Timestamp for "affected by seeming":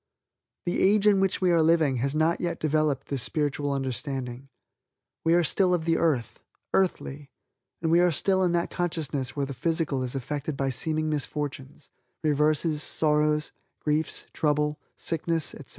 10.15-11.07